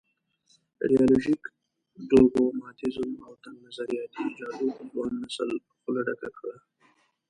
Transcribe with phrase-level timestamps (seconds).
[0.81, 1.41] ایډیالوژيک
[2.09, 6.55] ډوګماتېزم او تنګ نظریاتي جادو په ځوان نسل خوله ډکه کړه.